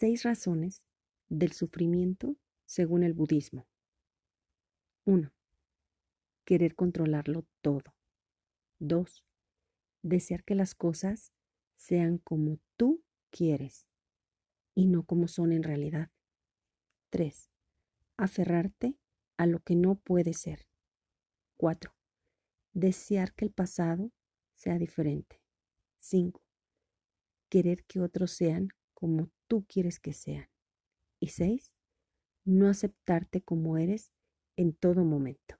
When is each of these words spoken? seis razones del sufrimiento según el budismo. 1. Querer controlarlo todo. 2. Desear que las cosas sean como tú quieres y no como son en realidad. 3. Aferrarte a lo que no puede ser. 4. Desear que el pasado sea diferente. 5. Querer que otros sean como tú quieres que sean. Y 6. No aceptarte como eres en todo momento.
seis 0.00 0.22
razones 0.22 0.82
del 1.28 1.52
sufrimiento 1.52 2.38
según 2.64 3.02
el 3.02 3.12
budismo. 3.12 3.68
1. 5.04 5.30
Querer 6.46 6.74
controlarlo 6.74 7.44
todo. 7.60 7.94
2. 8.78 9.26
Desear 10.00 10.42
que 10.42 10.54
las 10.54 10.74
cosas 10.74 11.34
sean 11.76 12.16
como 12.16 12.60
tú 12.78 13.04
quieres 13.28 13.86
y 14.74 14.86
no 14.86 15.04
como 15.04 15.28
son 15.28 15.52
en 15.52 15.64
realidad. 15.64 16.10
3. 17.10 17.50
Aferrarte 18.16 18.96
a 19.36 19.44
lo 19.44 19.60
que 19.60 19.76
no 19.76 19.96
puede 19.96 20.32
ser. 20.32 20.66
4. 21.58 21.94
Desear 22.72 23.34
que 23.34 23.44
el 23.44 23.52
pasado 23.52 24.12
sea 24.54 24.78
diferente. 24.78 25.42
5. 25.98 26.42
Querer 27.50 27.84
que 27.84 28.00
otros 28.00 28.30
sean 28.30 28.70
como 29.00 29.30
tú 29.48 29.66
quieres 29.68 30.00
que 30.00 30.12
sean. 30.12 30.48
Y 31.20 31.28
6. 31.28 31.74
No 32.46 32.68
aceptarte 32.68 33.42
como 33.42 33.78
eres 33.78 34.12
en 34.56 34.74
todo 34.74 35.04
momento. 35.04 35.59